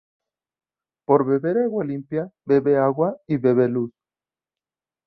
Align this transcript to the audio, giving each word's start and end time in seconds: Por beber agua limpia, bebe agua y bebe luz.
Por 1.07 1.21
beber 1.29 1.55
agua 1.65 1.83
limpia, 1.91 2.23
bebe 2.49 2.75
agua 2.75 3.09
y 3.27 3.37
bebe 3.37 3.67
luz. 3.69 3.91